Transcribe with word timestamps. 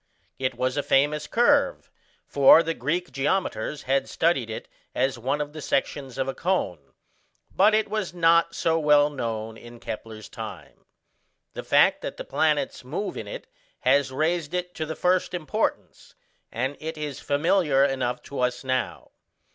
It 0.39 0.55
was 0.55 0.77
a 0.77 0.81
famous 0.81 1.27
curve, 1.27 1.91
for 2.25 2.63
the 2.63 2.73
Greek 2.73 3.11
geometers 3.11 3.83
had 3.83 4.09
studied 4.09 4.49
it 4.49 4.67
as 4.95 5.19
one 5.19 5.39
of 5.39 5.53
the 5.53 5.61
sections 5.61 6.17
of 6.17 6.27
a 6.27 6.33
cone, 6.33 6.93
but 7.55 7.75
it 7.75 7.87
was 7.87 8.11
not 8.11 8.55
so 8.55 8.79
well 8.79 9.11
known 9.11 9.57
in 9.57 9.79
Kepler's 9.79 10.27
time. 10.27 10.85
The 11.53 11.61
fact 11.61 12.01
that 12.01 12.17
the 12.17 12.25
planets 12.25 12.83
move 12.83 13.15
in 13.15 13.27
it 13.27 13.45
has 13.81 14.11
raised 14.11 14.55
it 14.55 14.73
to 14.73 14.87
the 14.87 14.95
first 14.95 15.35
importance, 15.35 16.15
and 16.51 16.77
it 16.79 16.97
is 16.97 17.19
familiar 17.19 17.85
enough 17.85 18.23
to 18.23 18.39
us 18.39 18.63
now. 18.63 19.11